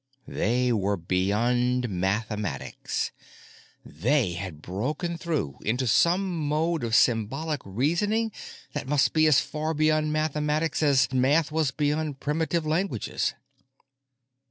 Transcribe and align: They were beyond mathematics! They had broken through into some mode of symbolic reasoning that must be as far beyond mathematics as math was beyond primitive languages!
They 0.27 0.71
were 0.73 0.97
beyond 0.97 1.87
mathematics! 1.87 3.11
They 3.85 4.33
had 4.33 4.59
broken 4.59 5.15
through 5.19 5.59
into 5.63 5.85
some 5.85 6.39
mode 6.39 6.83
of 6.83 6.95
symbolic 6.95 7.61
reasoning 7.63 8.31
that 8.73 8.87
must 8.87 9.13
be 9.13 9.27
as 9.27 9.41
far 9.41 9.75
beyond 9.75 10.11
mathematics 10.11 10.81
as 10.81 11.13
math 11.13 11.51
was 11.51 11.69
beyond 11.69 12.19
primitive 12.19 12.65
languages! 12.65 13.35